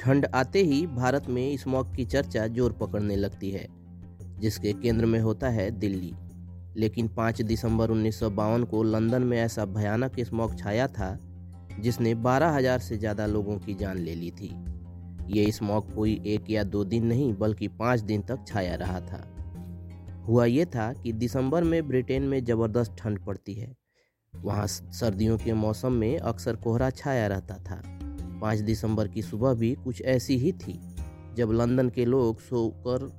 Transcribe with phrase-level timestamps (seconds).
[0.00, 3.66] ठंड आते ही भारत में स्मॉग की चर्चा ज़ोर पकड़ने लगती है
[4.40, 6.12] जिसके केंद्र में होता है दिल्ली।
[6.76, 11.18] लेकिन 5 दिसंबर उन्नीस सौ बावन को लंदन में ऐसा भयानक स्मॉग छाया था
[11.80, 14.50] जिसने 12,000 से ज़्यादा लोगों की जान ले ली थी।
[15.30, 19.22] ये स्मॉग कोई एक या दो दिन नहीं बल्कि पाँच दिन तक छाया रहा था।
[20.28, 23.74] हुआ ये था कि दिसंबर में ब्रिटेन में ज़बरदस्त ठंड पड़ती है।
[24.34, 27.82] वहाँ सर्दियों के मौसम में अक्सर कोहरा छाया रहता था।
[28.40, 30.80] पाँच दिसंबर की सुबह भी कुछ ऐसी ही थी।
[31.34, 33.12] जब लंदन के लोग सोकर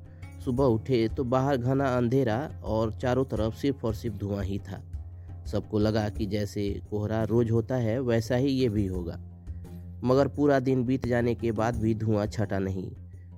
[0.45, 4.83] सुबह उठे तो बाहर घना अंधेरा और चारों तरफ़ सिर्फ़ और सिर्फ़ धुआँ ही था।
[5.45, 9.19] सबको लगा कि जैसे कोहरा रोज होता है, वैसा ही ये भी होगा।
[10.03, 12.91] मगर पूरा दिन बीत जाने के बाद भी धुआँ छटा नहीं,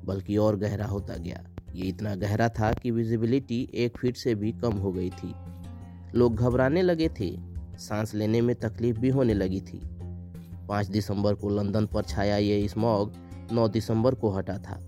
[0.05, 1.43] बल्कि और गहरा होता गया।
[1.75, 5.33] ये इतना गहरा था कि विजिबिलिटी एक फीट से भी कम हो गई थी।
[6.15, 7.37] लोग घबराने लगे थे।
[7.77, 9.81] सांस लेने में तकलीफ़ भी होने लगी थी।
[10.67, 13.13] पाँच दिसंबर को लंदन पर छाया ये स्मॉग
[13.51, 14.79] नौ दिसंबर को हटा था।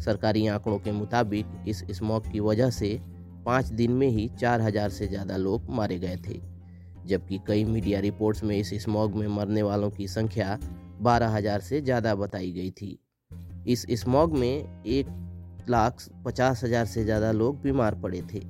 [0.00, 2.98] सरकारी आंकड़ों के मुताबिक इस स्मॉग की वजह से
[3.46, 6.40] पाँच दिन में ही चार हज़ार से ज़्यादा लोग मारे गए थे,
[7.06, 10.58] जबकि कई मीडिया रिपोर्ट्स में इस स्मॉग में मरने वालों की संख्या
[11.00, 12.98] बारह हज़ार से ज़्यादा बताई गई थी।
[13.66, 18.40] इस स्मॉग में एक लाख पचास हज़ार से ज़्यादा लोग बीमार पड़े थे।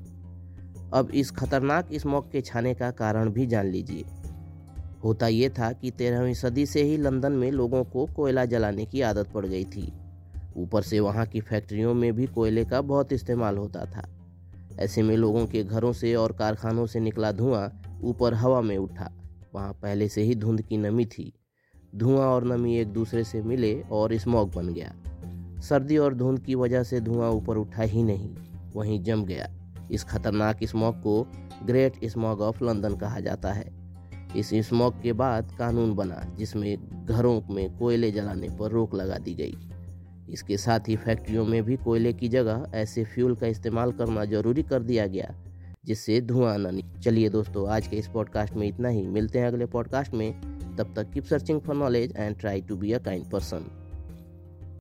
[0.93, 4.05] अब इस खतरनाक स्मॉग के छाने का कारण भी जान लीजिए।
[5.05, 9.01] होता ये था कि तेरहवीं सदी से ही लंदन में लोगों को कोयला जलाने की
[9.01, 9.93] आदत पड़ गई थी।
[10.57, 14.09] ऊपर से वहाँ की फैक्ट्रियों में भी कोयले का बहुत इस्तेमाल होता था।
[14.79, 19.13] ऐसे में लोगों के घरों से और कारखानों से निकला धुआँ ऊपर हवा में उठा।
[19.55, 21.33] वहाँ पहले से ही धुंध की नमी थी।
[21.95, 24.95] धुआँ और नमी एक दूसरे से मिले और स्मॉग बन गया।
[25.61, 28.35] सर्दी और धुंध की वजह से धुआँ ऊपर उठा ही नहीं,
[28.75, 29.49] वहीं जम गया।
[29.91, 31.27] इस खतरनाक स्मॉग को
[31.65, 33.80] ग्रेट स्मॉग ऑफ़ लंदन कहा जाता है।
[34.37, 39.35] इस स्मॉग के बाद कानून बना, जिसमें घरों में कोयले जलाने पर रोक लगा दी
[39.35, 39.55] गई।
[40.33, 44.63] इसके साथ ही फैक्ट्रियों में भी कोयले की जगह ऐसे फ्यूल का इस्तेमाल करना ज़रूरी
[44.63, 45.35] कर दिया गया,
[45.85, 49.67] जिससे धुआँ न चलिए दोस्तों, आज के इस पॉडकास्ट में इतना ही। मिलते हैं अगले
[49.67, 50.41] पॉडकास्ट में।
[50.77, 53.80] तब तक keep searching for knowledge and try to be a kind person